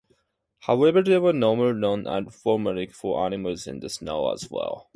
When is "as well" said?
4.33-4.87